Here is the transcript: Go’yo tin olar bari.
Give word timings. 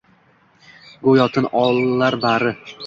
Go’yo 1.03 1.29
tin 1.37 1.51
olar 1.67 2.21
bari. 2.27 2.59